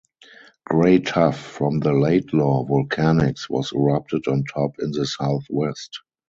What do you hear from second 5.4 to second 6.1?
west.